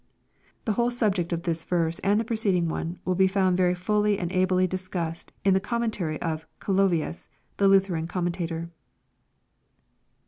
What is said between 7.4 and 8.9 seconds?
the Lutheran commentator.